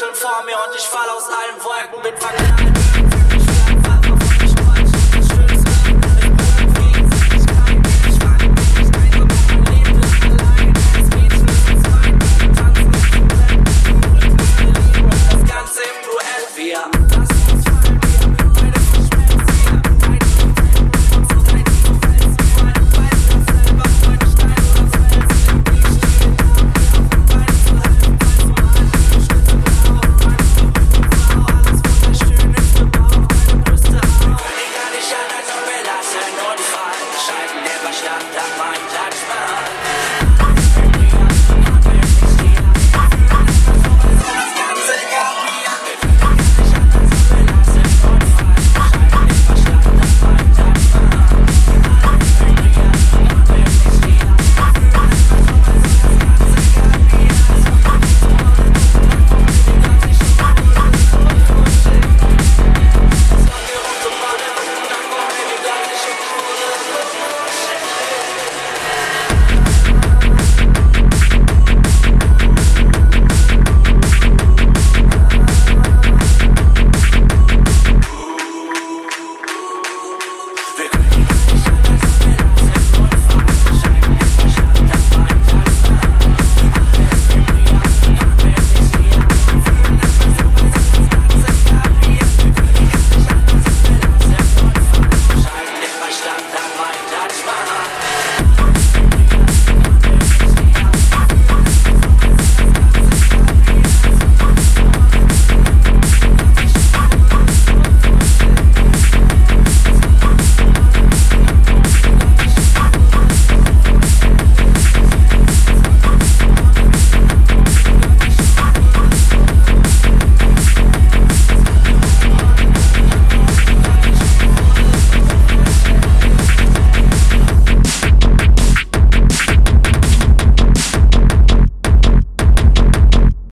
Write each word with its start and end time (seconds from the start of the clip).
Bildschirm 0.00 0.14
vor 0.14 0.42
mir 0.46 0.56
und 0.56 0.74
ich 0.74 0.86
fall 0.86 1.08
aus 1.10 1.28
allen 1.28 1.62
Wolken, 1.62 2.02
bin 2.02 2.16
verknallt. 2.16 2.99